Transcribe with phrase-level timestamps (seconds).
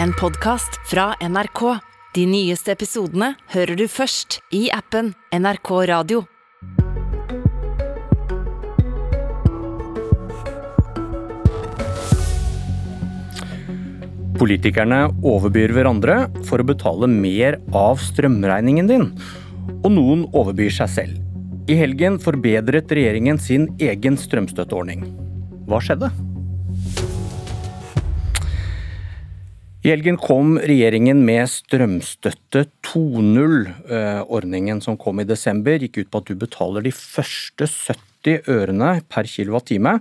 [0.00, 1.78] en podkast fra NRK.
[2.14, 6.22] De nyeste episodene hører du først i appen NRK Radio.
[14.38, 16.16] Politikerne overbyr hverandre
[16.48, 19.08] for å betale mer av strømregningen din.
[19.84, 21.20] Og noen overbyr seg selv.
[21.70, 25.06] I helgen forbedret regjeringen sin egen strømstøtteordning.
[25.70, 26.10] Hva skjedde?
[29.82, 33.64] I helgen kom regjeringen med strømstøtte 2.0.
[33.90, 38.46] Eh, ordningen som kom i desember gikk ut på at du betaler de første 70
[38.54, 39.96] ørene per kilowattime.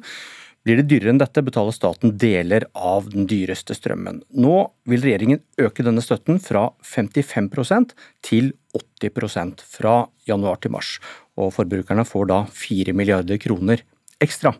[0.61, 4.21] Blir det dyrere enn dette, betaler staten deler av den dyreste strømmen.
[4.37, 9.97] Nå vil regjeringen øke denne støtten fra 55% til 80% fra
[10.29, 10.99] januar til mars.
[11.41, 13.81] Og forbrukerne får da 4 milliarder kroner
[14.21, 14.53] ekstra.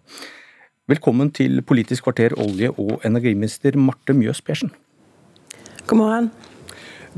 [0.90, 4.74] Velkommen til Politisk kvarter, olje- og energiminister Marte Mjøs Persen.
[5.92, 6.28] God morgen.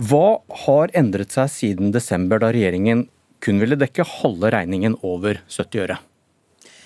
[0.01, 3.03] Hva har endret seg siden desember, da regjeringen
[3.43, 5.97] kun ville dekke halve regningen over 70 øre?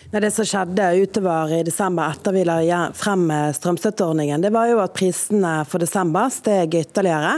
[0.07, 4.93] Det som skjedde utover i desember etter vi la frem strømstøtteordningen, det var jo at
[4.95, 7.33] prisene for desember steg ytterligere.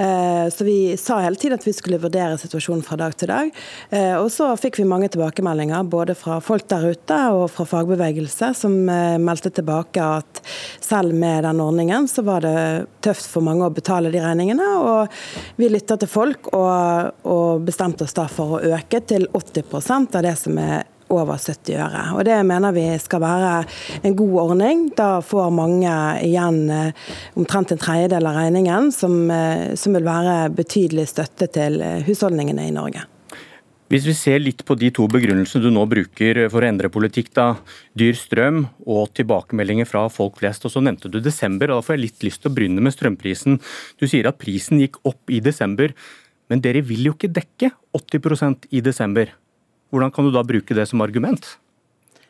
[0.00, 3.52] Eh, så vi sa hele tiden at vi skulle vurdere situasjonen fra dag til dag.
[3.90, 8.50] Eh, og så fikk vi mange tilbakemeldinger, både fra folk der ute og fra fagbevegelse,
[8.62, 10.42] som eh, meldte tilbake at
[10.80, 12.56] selv med den ordningen så var det
[13.04, 14.72] tøft for mange å betale de regningene.
[14.80, 20.14] Og vi lytta til folk og, og bestemte oss da for å øke til 80
[20.16, 22.02] av det som er over 70 øre.
[22.16, 23.52] Og Det mener vi skal være
[24.02, 24.86] en god ordning.
[24.96, 30.48] Da får mange igjen eh, omtrent en tredjedel av regningen, som, eh, som vil være
[30.56, 33.06] betydelig støtte til eh, husholdningene i Norge.
[33.86, 37.30] Hvis vi ser litt på de to begrunnelsene du nå bruker for å endre politikk,
[37.38, 37.52] da,
[37.94, 41.94] dyr strøm og tilbakemeldinger fra folk flest, og så nevnte du desember, og da får
[41.94, 43.60] jeg litt lyst til å begynne med strømprisen.
[44.02, 45.94] Du sier at prisen gikk opp i desember,
[46.50, 49.30] men dere vil jo ikke dekke 80% i desember.
[49.90, 51.56] Hvordan kan du da bruke det som argument?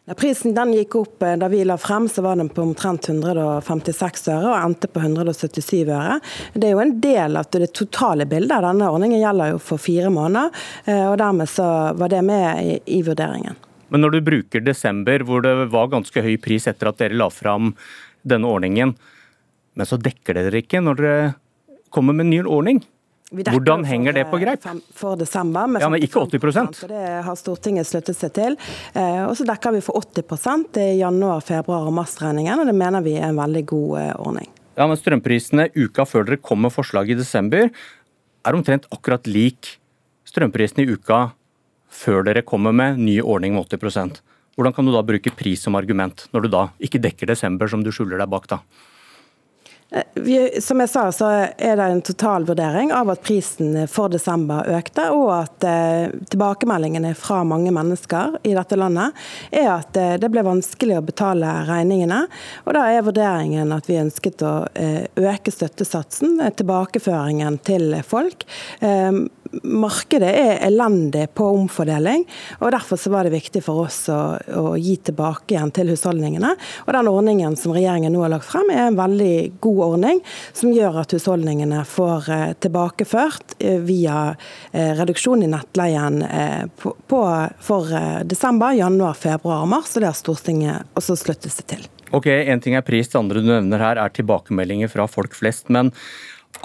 [0.06, 4.28] Da prisen gikk opp eh, da vi la frem, så var den på omtrent 156
[4.30, 6.20] øre og endte på 177 øre.
[6.54, 8.62] Det er jo en del av det totale bildet.
[8.62, 11.66] Denne ordningen gjelder jo for fire måneder, eh, og dermed så
[11.98, 13.58] var det med i, i vurderingen.
[13.90, 17.26] Men når du bruker desember, hvor det var ganske høy pris etter at dere la
[17.34, 17.74] fram
[18.26, 18.94] denne ordningen,
[19.74, 21.26] men så dekker dere ikke når dere
[21.90, 22.78] kommer med en ny ordning?
[23.34, 24.62] Hvordan henger det på greip?
[24.94, 28.54] For desember, ja, men ikke 80% Det har Stortinget sluttet seg til.
[28.94, 33.02] Eh, og så dekker vi for 80% i januar, februar og mars-regningen, og det mener
[33.02, 34.52] vi er en veldig god eh, ordning.
[34.76, 37.72] Ja, men Strømprisene uka før dere kom med forslaget i desember,
[38.46, 39.74] er omtrent akkurat lik
[40.28, 41.32] strømprisene i uka
[41.90, 44.20] før dere kommer med ny ordning med 80%
[44.56, 47.82] Hvordan kan du da bruke pris som argument, når du da ikke dekker desember, som
[47.84, 48.62] du skjuler deg bak da?
[49.90, 51.26] Eh, vi, som jeg sa, så
[51.56, 57.44] er det en totalvurdering av at prisen for desember økte, og at eh, tilbakemeldingene fra
[57.46, 59.14] mange mennesker i dette landet
[59.54, 62.24] er at eh, det ble vanskelig å betale regningene.
[62.64, 68.42] og Da er vurderingen at vi ønsket å eh, øke støttesatsen, eh, tilbakeføringen til folk.
[68.80, 69.22] Eh,
[69.62, 72.26] markedet er elendig på omfordeling.
[72.60, 74.18] og Derfor så var det viktig for oss å,
[74.58, 76.52] å, gi tilbake igjen til husholdningene.
[76.86, 80.20] Og Den ordningen som regjeringen nå har lagt frem, er en veldig god ordning,
[80.56, 84.34] som gjør at husholdningene får eh, tilbakeført eh, via
[84.72, 86.22] eh, reduksjon i nettleien
[86.80, 87.20] på, på,
[87.62, 87.92] for
[88.28, 89.94] desember, januar, februar og mars.
[89.94, 91.86] og Det har Stortinget også sluttet seg til.
[92.14, 95.68] Ok, En ting er pris, det andre du nevner her er tilbakemeldinger fra folk flest.
[95.74, 95.92] Men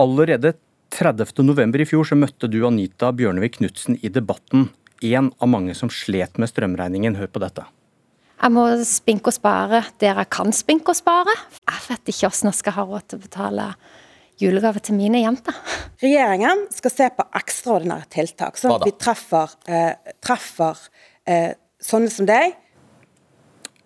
[0.02, 0.54] allerede
[0.92, 1.82] 30.11.
[1.82, 4.70] i fjor så møtte du Anita Bjørnevik Knutsen i Debatten.
[5.02, 7.18] En av mange som slet med strømregningen.
[7.18, 7.66] Hør på dette.
[8.42, 11.34] Jeg må spinke og spare der jeg kan spinke og spare.
[11.62, 13.68] Jeg vet ikke hvordan jeg skal ha råd til å betale
[14.42, 15.58] julegave til mine jenter.
[16.02, 20.82] Regjeringen skal se på ekstraordinære tiltak, sånn at vi treffer, eh, treffer
[21.30, 22.56] eh, sånne som deg.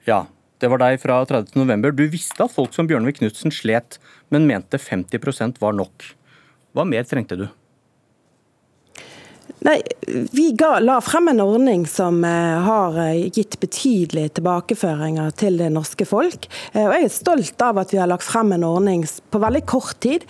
[0.07, 0.23] Ja,
[0.63, 1.91] det var deg fra 30.11.
[1.97, 3.99] Du visste at folk som Bjørnvik Knutsen slet,
[4.31, 6.07] men mente 50% var nok.
[6.75, 7.49] Hva mer trengte du?
[9.65, 9.81] Nei,
[10.31, 15.71] Vi ga, la frem en ordning som eh, har eh, gitt betydelige tilbakeføringer til det
[15.73, 16.45] norske folk.
[16.73, 19.01] Eh, og Jeg er stolt av at vi har lagt frem en ordning
[19.33, 20.21] på veldig kort tid.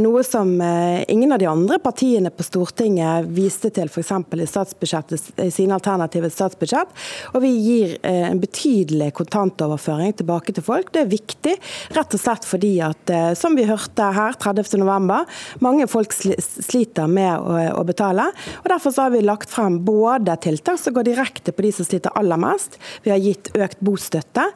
[0.00, 4.10] Noe som ingen av de andre partiene på Stortinget viste til f.eks.
[4.10, 6.90] i, i sine alternative statsbudsjett.
[7.34, 10.90] Og vi gir en betydelig kontantoverføring tilbake til folk.
[10.94, 11.54] Det er viktig,
[11.96, 17.84] rett og slett fordi at, som vi hørte her 30.11, mange folk sliter med å,
[17.84, 18.30] betale.
[18.64, 22.14] Og Derfor har vi lagt frem både tiltak som går direkte på de som sliter
[22.16, 22.78] aller mest.
[23.04, 24.46] Vi har gitt økt bostøtte.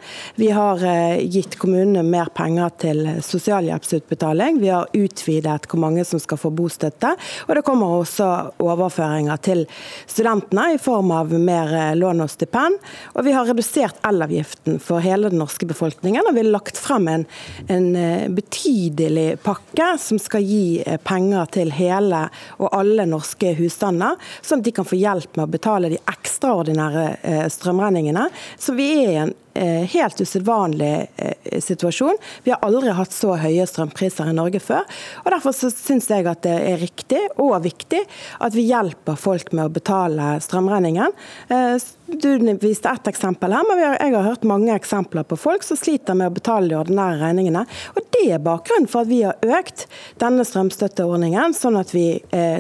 [0.41, 4.63] Vi har eh, gitt kommunene mer penger til sosialhjelpsutbetaling.
[4.63, 7.11] Vi har utvidet hvor mange som skal få bostøtte.
[7.47, 8.31] Og det kommer også
[8.65, 9.67] overføringer til
[10.09, 12.81] studentene i form av mer eh, lån og stipend.
[13.13, 16.25] Og vi har redusert elavgiften for hele den norske befolkningen.
[16.25, 17.29] Og vi har lagt frem en,
[17.69, 22.25] en eh, betydelig pakke som skal gi penger til hele
[22.57, 23.98] og alle norske husstander,
[24.41, 28.29] sånn at de kan få hjelp med å betale de ekstraordinære strømregningene.
[28.59, 29.48] Så vi er i en Eh,
[29.93, 32.17] helt usedvanlig eh, situasjon.
[32.43, 34.87] Vi har aldri hatt så høye strømpriser i Norge før.
[35.25, 38.03] og Derfor syns jeg at det er riktig og viktig
[38.45, 41.15] at vi hjelper folk med å betale strømregningen.
[41.49, 41.77] Eh,
[42.09, 42.31] du
[42.63, 46.31] viste ett eksempel her, men jeg har hørt mange eksempler på folk som sliter med
[46.31, 47.67] å betale de ordinære regningene.
[47.95, 49.85] Og Det er bakgrunnen for at vi har økt
[50.19, 52.07] denne strømstøtteordningen, sånn at vi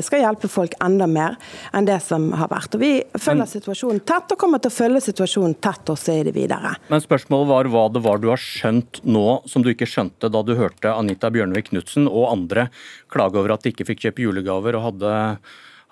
[0.04, 1.38] skal hjelpe folk enda mer
[1.72, 2.76] enn det som har vært.
[2.76, 6.36] Og Vi følger situasjonen tett og kommer til å følge situasjonen tett også i det
[6.36, 6.76] videre.
[6.88, 10.40] Men spørsmålet var hva det var du har skjønt nå som du ikke skjønte da
[10.44, 12.68] du hørte Anita Bjørnevik Knutsen og andre
[13.12, 15.14] klage over at de ikke fikk kjøpe julegaver og hadde,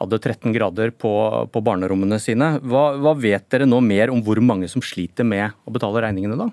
[0.01, 1.13] hadde 13 grader på,
[1.53, 2.55] på barnerommene sine.
[2.65, 6.41] Hva, hva vet dere nå mer om hvor mange som sliter med å betale regningene
[6.41, 6.49] da?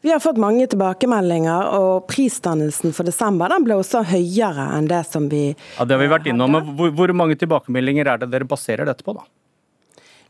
[0.00, 5.26] Vi har fått mange tilbakemeldinger, og prisdannelsen for desember ble også høyere enn det som
[5.28, 8.48] vi Ja, Det har vi vært innom, men hvor, hvor mange tilbakemeldinger er det dere
[8.48, 9.26] baserer dette på, da?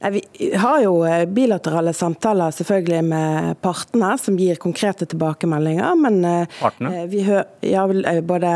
[0.08, 5.98] Vi har jo eh, bilaterale samtaler selvfølgelig med partene, som gir konkrete tilbakemeldinger.
[6.00, 7.02] Men eh, partene?
[7.02, 7.82] Eh, vi hører ja,
[8.24, 8.52] både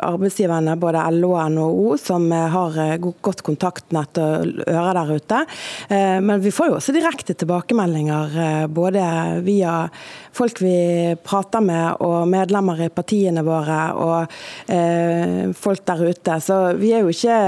[0.00, 5.42] arbeidsgiverne, både LO og NHO, som har godt kontaktnett og ører der ute.
[6.24, 9.02] Men vi får jo også direkte tilbakemeldinger både
[9.44, 9.74] via
[10.36, 16.38] folk vi prater med og medlemmer i partiene våre og folk der ute.
[16.44, 17.38] Så vi er jo ikke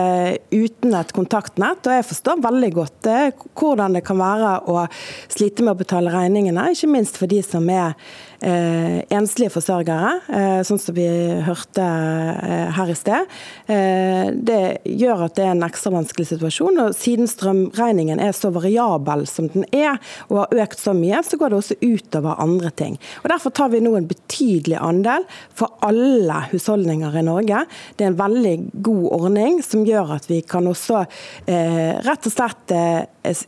[0.52, 1.86] uten et kontaktnett.
[1.86, 4.84] Og jeg forstår veldig godt det hvordan det kan være å
[5.30, 7.94] slite med å betale regningene, ikke minst for de som er
[8.40, 11.06] eh, enslige forsørgere, eh, sånn som vi
[11.44, 13.28] hørte eh, her i sted.
[13.70, 16.80] Eh, det gjør at det er en ekstra vanskelig situasjon.
[16.84, 21.38] og Siden strømregningen er så variabel som den er, og har økt så mye, så
[21.40, 22.98] går det også utover andre ting.
[23.22, 25.26] Og Derfor tar vi nå en betydelig andel
[25.56, 27.64] for alle husholdninger i Norge.
[27.96, 31.04] Det er en veldig god ordning som gjør at vi kan også
[31.46, 33.02] eh, rett og slett eh,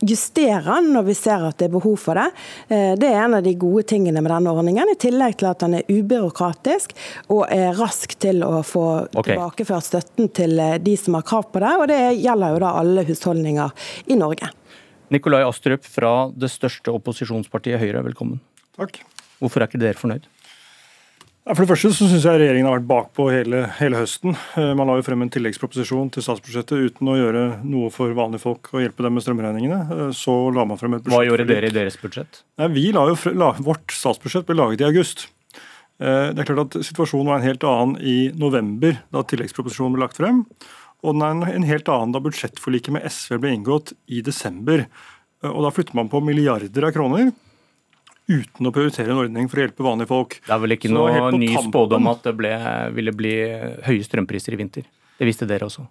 [0.05, 2.27] justere når vi ser at det er behov for det.
[2.69, 5.59] Det er en av de gode tingene med denne ordningen ordningen, i tillegg til at
[5.59, 6.93] den er ubyråkratisk
[7.29, 9.33] og er rask til å få okay.
[9.33, 11.73] tilbakeført støtten til eh, de som har krav på det.
[11.79, 13.71] Og det gjelder jo da alle husholdninger
[14.07, 14.49] i Norge.
[15.09, 18.39] Nikolai Astrup fra det største opposisjonspartiet Høyre, velkommen.
[18.77, 19.03] Takk.
[19.39, 20.25] Hvorfor er ikke dere fornøyd?
[21.43, 24.31] For det første så syns jeg regjeringen har vært bakpå hele, hele høsten.
[24.55, 28.45] Eh, man la jo frem en tilleggsproposisjon til statsbudsjettet uten å gjøre noe for vanlige
[28.45, 29.79] folk og hjelpe dem med strømregningene.
[29.91, 31.17] Eh, så la man frem et budsjett.
[31.17, 32.39] Hva gjorde dere i deres budsjett?
[32.63, 35.25] Nei, vi la jo, la, Vårt statsbudsjett ble laget i august.
[35.99, 40.05] Eh, det er klart at Situasjonen var en helt annen i november, da tilleggsproposisjonen ble
[40.05, 40.45] lagt frem.
[41.03, 44.87] Og den er en helt annen da budsjettforliket med SV ble inngått i desember.
[45.43, 47.33] Og Da flytter man på milliarder av kroner
[48.29, 50.37] uten å prioritere en ordning for å hjelpe vanlige folk.
[50.45, 52.53] Det er vel ikke noe ny spådom at det ble,
[52.95, 53.33] ville bli
[53.87, 54.87] høye strømpriser i vinter?
[55.19, 55.85] Det visste dere også?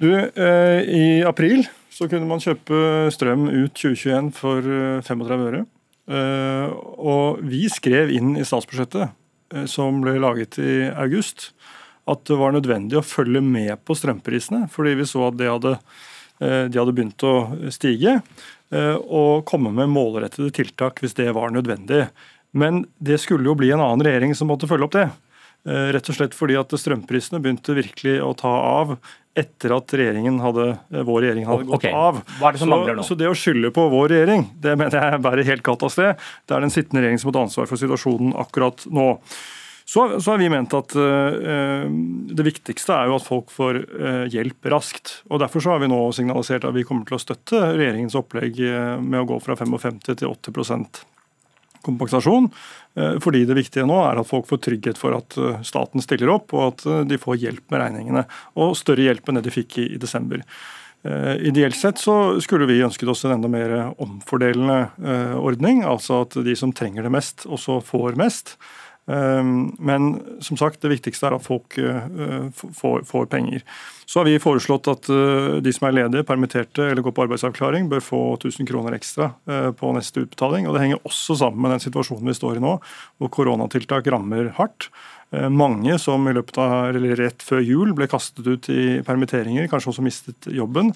[0.00, 4.66] Du, eh, I april så kunne man kjøpe strøm ut 2021 for
[5.06, 5.62] 35 eh, øre.
[6.06, 9.14] Eh, og vi skrev inn i statsbudsjettet,
[9.54, 11.50] eh, som ble laget i august,
[12.06, 15.74] at det var nødvendig å følge med på strømprisene, fordi vi så at det hadde,
[16.38, 17.34] de hadde begynt å
[17.72, 18.20] stige.
[18.74, 22.06] Eh, og komme med målrettede tiltak hvis det var nødvendig.
[22.56, 25.06] Men det skulle jo bli en annen regjering som måtte følge opp det.
[25.66, 28.50] Eh, rett og slett fordi at strømprisene begynte virkelig å ta
[28.80, 28.96] av
[29.36, 31.94] etter at regjeringen hadde, eh, vår regjering hadde gått okay.
[31.94, 32.22] av.
[32.40, 33.06] Hva er det som så, nå?
[33.06, 36.26] Så det å skylde på vår regjering, det mener jeg bærer helt katt av sted.
[36.48, 39.12] Det er den sittende regjering som har ansvar for situasjonen akkurat nå.
[39.88, 41.86] Så, så, har vi ment at uh,
[42.34, 45.20] det viktigste er jo at folk får uh, hjelp raskt.
[45.30, 48.58] og Derfor så har vi nå signalisert at vi kommer til å støtte regjeringens opplegg
[49.04, 51.04] med å gå fra 55 til 80%
[51.86, 52.48] kompensasjon.
[53.22, 55.36] Fordi det viktige nå er at folk får trygghet for at
[55.68, 58.24] staten stiller opp, og at de får hjelp med regningene.
[58.58, 60.42] Og større hjelp enn det de fikk i, i desember.
[61.06, 64.80] Ideelt sett så skulle vi ønsket oss en enda mer omfordelende
[65.38, 65.84] ordning.
[65.86, 68.56] Altså at de som trenger det mest, også får mest.
[69.06, 73.62] Ehm, men som sagt, det viktigste er at folk eh, får, penger.
[74.06, 77.90] Så har vi foreslått at eh, de som er ledige, permitterte eller går på arbeidsavklaring,
[77.92, 80.66] bør få 1000 kroner ekstra eh, på neste utbetaling.
[80.66, 82.78] og Det henger også sammen med den situasjonen vi står i nå,
[83.20, 84.90] hvor koronatiltak rammer hardt.
[85.50, 89.90] Mange som i løpet av, eller rett før jul ble kastet ut i permitteringer, kanskje
[89.90, 90.92] også mistet jobben.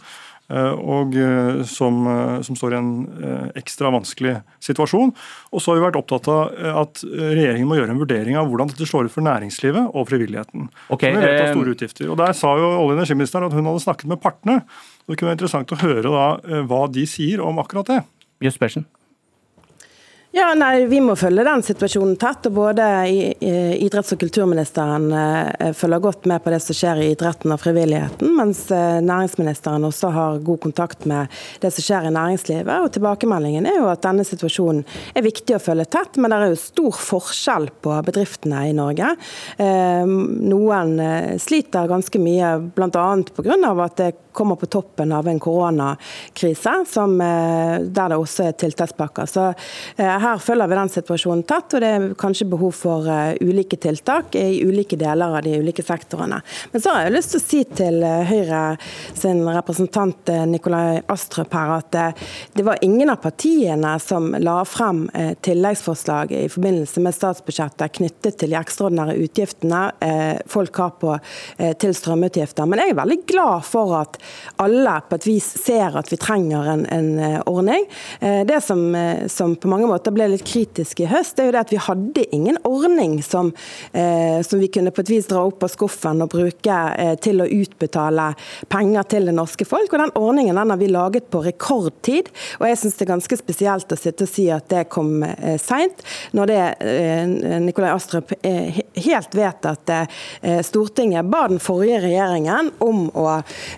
[0.50, 2.90] Eh, og eh, som, eh, som, står i en
[3.58, 4.34] ekstra vanskelig
[4.64, 5.12] situasjon.
[5.54, 8.72] Og så har vi vært opptatt av at regjeringen må gjøre en vurdering av hvordan
[8.72, 10.70] dette slår ut for næringslivet og frivilligheten.
[10.90, 12.10] Okay, vi vet har store utgifter.
[12.10, 14.62] Og Der sa jo olje- og energiministeren at hun hadde snakket med partene.
[15.06, 18.00] Det kunne være interessant å høre da hva de sier om akkurat det.
[18.42, 18.62] Just
[20.32, 22.46] ja, nei, Vi må følge den situasjonen tett.
[22.46, 27.50] og Både idretts- og kulturministeren eh, følger godt med på det som skjer i idretten
[27.50, 31.26] og frivilligheten, mens eh, næringsministeren også har god kontakt med
[31.64, 32.70] det som skjer i næringslivet.
[32.70, 34.84] og Tilbakemeldingen er jo at denne situasjonen
[35.18, 39.10] er viktig å følge tett, men det er jo stor forskjell på bedriftene i Norge.
[39.58, 40.94] Eh, noen
[41.42, 43.08] sliter ganske mye, bl.a.
[43.34, 43.58] pga.
[43.82, 49.26] at det kommer på toppen av en koronakrise, der det også er tiltakspakker.
[49.26, 49.50] Så
[50.20, 54.36] her følger vi den situasjonen tett, og det er kanskje behov for uh, ulike tiltak
[54.38, 56.40] i ulike deler av de ulike sektorene.
[56.72, 58.62] Men så har jeg lyst til å si til uh, Høyre
[59.16, 61.98] sin representant uh, Nikolai Astrup her at
[62.54, 65.02] det var ingen av partiene som la frem
[65.42, 69.80] tilleggsforslag i forbindelse med statsbudsjettet knyttet til de ekstraordinære utgiftene
[70.50, 71.16] folk har på
[71.82, 72.68] til strømutgifter.
[72.68, 74.18] Men jeg er veldig glad for at
[74.62, 77.10] alle på et vis ser at vi trenger en, en
[77.50, 77.86] ordning.
[78.20, 78.84] Det som,
[79.32, 81.80] som på mange måter ble litt kritisk i høst, det er jo det at vi
[81.84, 83.52] hadde ingen ordning som,
[83.92, 87.42] eh, som vi kunne på et vis dra opp av skuffen og bruke eh, til
[87.42, 88.30] å utbetale
[88.72, 89.92] penger til det norske folk.
[89.92, 92.30] Og Den ordningen den har vi laget på rekordtid.
[92.60, 95.58] og jeg synes det er ganske spesielt å sitte og si at det kom eh,
[95.60, 96.02] seint,
[96.32, 102.72] når det eh, Nikolai Astrup eh, helt vet at eh, Stortinget ba den forrige regjeringen
[102.84, 103.26] om å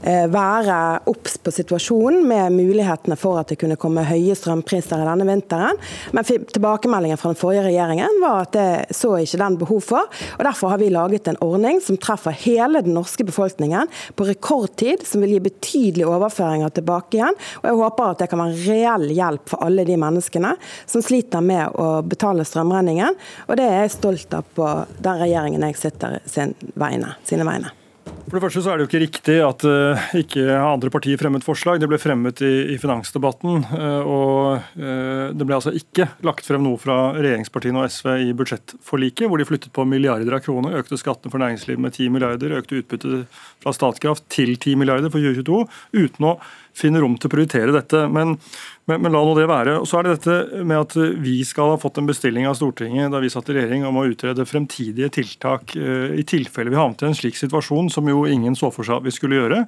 [0.03, 0.79] eh, være
[1.11, 5.79] obs på situasjonen med mulighetene for at det kunne komme høye strømpriser denne vinteren.
[6.13, 10.21] Men tilbakemeldingen fra den forrige regjeringen var at det så ikke den behov for.
[10.39, 15.07] og Derfor har vi laget en ordning som treffer hele den norske befolkningen på rekordtid,
[15.07, 17.39] som vil gi betydelige overføringer tilbake igjen.
[17.63, 20.55] og Jeg håper at det kan være reell hjelp for alle de menneskene
[20.87, 23.21] som sliter med å betale strømregningen.
[23.49, 27.82] og Det er jeg stolt av på den regjeringen jeg sitter sin vegne, sine vegne.
[28.23, 31.45] For det første så er det jo ikke riktig at uh, ikke andre partier fremmet
[31.45, 31.81] forslag.
[31.83, 33.65] Det ble fremmet i, i finansdebatten.
[33.67, 34.37] Uh, og
[34.79, 39.43] uh, det ble altså ikke lagt frem noe fra regjeringspartiene og SV i budsjettforliket, hvor
[39.43, 43.43] de flyttet på milliarder av kroner, økte skattene for næringslivet med 10 milliarder, økte utbyttet
[43.63, 45.65] fra Statkraft til 10 milliarder for 2022,
[46.05, 46.37] uten å
[46.77, 48.07] finne rom til å prioritere dette.
[48.13, 48.37] Men
[48.85, 49.77] men, men, la nå det være.
[49.79, 53.13] Og så er det dette med at vi skal ha fått en bestilling av Stortinget
[53.15, 57.05] da vi satt i regjering om å utrede fremtidige tiltak uh, i tilfelle vi havnet
[57.05, 59.63] i en slik situasjon som jo ingen så for seg at vi skulle gjøre.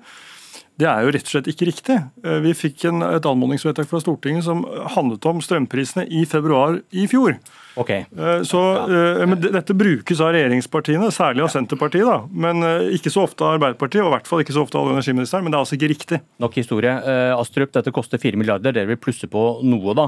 [0.75, 1.97] Det er jo rett og slett ikke riktig.
[2.25, 4.64] Uh, vi fikk en, et anmodningsvedtak fra Stortinget som
[4.97, 7.37] handlet om strømprisene i februar i fjor.
[7.75, 8.04] Okay.
[8.14, 9.26] Eh, så, ja.
[9.26, 12.62] men Dette brukes av regjeringspartiene, særlig av Senterpartiet, da, men
[12.95, 15.00] ikke så ofte av Arbeiderpartiet, og i hvert fall ikke så ofte av olje- og
[15.00, 15.43] energiministeren.
[15.43, 16.21] Men det er altså ikke riktig.
[16.45, 16.93] Nok historie.
[17.35, 20.07] Astrup, dette koster 4 milliarder, dere vil plusse på noe, da.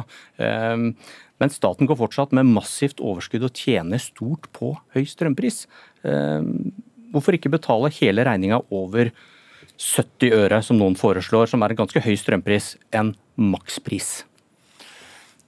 [1.42, 5.64] Men staten går fortsatt med massivt overskudd og tjener stort på høy strømpris.
[6.06, 9.10] Hvorfor ikke betale hele regninga over
[9.78, 14.24] 70 øre, som noen foreslår, som er en ganske høy strømpris, en makspris?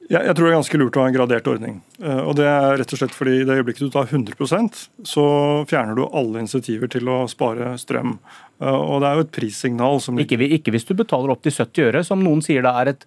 [0.08, 1.80] Jeg, jeg, tror det er ganske lurt å ha en gradert ordning.
[2.00, 5.24] Eh, og Det er rett og slett fordi i det øyeblikket du tar 100% så
[5.68, 8.16] fjerner du alle insentiver til å spare strøm.
[8.62, 11.52] Eh, og Det er jo et prissignal som ikke, ikke hvis du betaler opp til
[11.52, 13.04] 70 øre, som noen sier det er et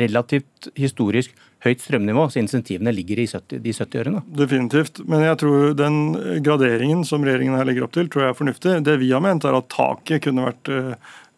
[0.00, 1.34] relativt historisk
[1.64, 4.22] høyt strømnivå, så insentivene ligger i 70, de 70 ørene.
[4.36, 5.00] Definitivt.
[5.08, 5.98] Men jeg tror den
[6.44, 8.78] graderingen som regjeringen her legger opp til, tror jeg er fornuftig.
[8.84, 10.72] Det vi har ment, er at taket kunne vært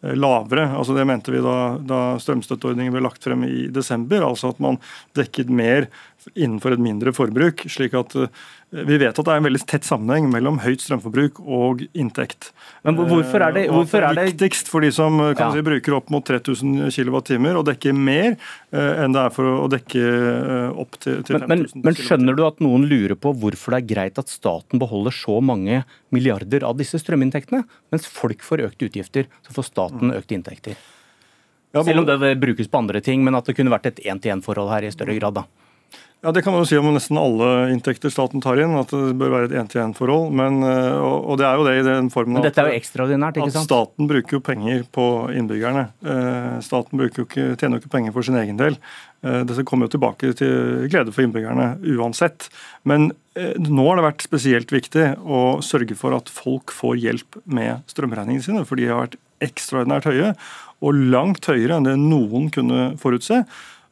[0.01, 0.69] Eh, lavere.
[0.77, 4.21] Altså Det mente vi da, da strømstøtteordningen ble lagt frem i desember.
[4.27, 4.77] Altså at man
[5.17, 5.87] dekket mer
[6.35, 7.65] innenfor et mindre forbruk.
[7.71, 8.27] slik at uh,
[8.71, 12.51] vi vet at det er en veldig tett sammenheng mellom høyt strømforbruk og inntekt.
[12.83, 15.51] Men hvorfor er det, eh, hvorfor er det viktigst for de som kan ja.
[15.55, 18.35] si, bruker opp mot 3000 kWt, og dekker mer
[18.75, 20.01] enn det er for å dekke
[20.75, 23.79] opp til, til 5000 men, men, men skjønner du at noen lurer på hvorfor det
[23.79, 25.81] er greit at staten beholder så mange
[26.13, 30.75] milliarder av disse strøminntektene, mens folk får økte utgifter, så får staten økte inntekter?
[31.83, 34.87] Selv om det brukes på andre ting, men at det kunne vært et én-til-én-forhold her
[34.87, 35.41] i større grad.
[35.41, 35.66] da.
[36.25, 39.13] Ja, Det kan man jo si om nesten alle inntekter staten tar inn, at det
[39.19, 40.31] bør være et én-til-én-forhold.
[40.33, 43.37] Eh, og, og det er jo det i den formen Men dette er jo ekstraordinært,
[43.37, 43.67] ikke sant?
[43.67, 45.05] At staten bruker jo penger på
[45.37, 45.83] innbyggerne.
[46.01, 48.79] Eh, staten jo ikke, tjener jo ikke penger for sin egen del.
[49.21, 52.49] Eh, dette kommer jo tilbake til glede for innbyggerne uansett.
[52.87, 57.85] Men nå har det vært spesielt viktig å sørge for at folk får hjelp med
[57.93, 60.33] strømregningene sine, for de har vært ekstraordinært høye,
[60.81, 63.43] og langt høyere enn det noen kunne forutse.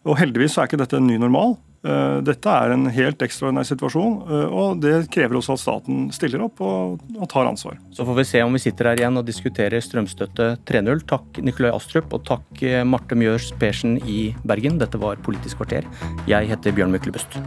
[0.05, 1.55] Og heldigvis er ikke dette en ny normal.
[1.85, 6.41] Eh, dette er en helt ekstraordinær situasjon, eh, og det krever også at staten stiller
[6.47, 7.77] opp og, og tar ansvar.
[7.93, 11.03] Så får vi se om vi sitter her igjen og diskuterer strømstøtte 3.0.
[11.05, 14.79] Takk Nikolai Astrup, og takk eh, Marte Mjørs Persen i Bergen.
[14.81, 15.85] Dette var Politisk kvarter.
[16.29, 17.37] Jeg heter Bjørn Myklebust.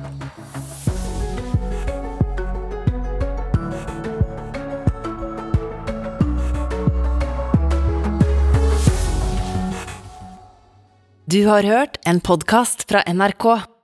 [11.29, 13.78] Du har hørt en podkast fra NRK.